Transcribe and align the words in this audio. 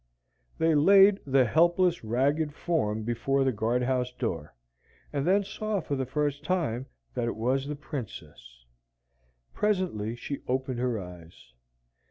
They 0.57 0.73
laid 0.73 1.19
the 1.27 1.45
helpless, 1.45 2.03
ragged 2.03 2.55
form 2.55 3.03
before 3.03 3.43
the 3.43 3.51
guard 3.51 3.83
house 3.83 4.11
door, 4.11 4.55
and 5.13 5.27
then 5.27 5.43
saw 5.43 5.79
for 5.79 5.95
the 5.95 6.07
first 6.07 6.43
time 6.43 6.87
that 7.13 7.27
it 7.27 7.35
was 7.35 7.67
the 7.67 7.75
Princess. 7.75 8.65
Presently 9.53 10.15
she 10.15 10.41
opened 10.47 10.79
her 10.79 10.99
eyes. 10.99 11.53